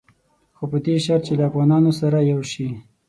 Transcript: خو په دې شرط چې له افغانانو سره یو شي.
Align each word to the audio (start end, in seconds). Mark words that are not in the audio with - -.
خو 0.55 0.63
په 0.71 0.77
دې 0.85 0.95
شرط 1.05 1.21
چې 1.27 1.33
له 1.39 1.43
افغانانو 1.49 1.91
سره 1.99 2.17
یو 2.31 2.41
شي. 2.51 2.67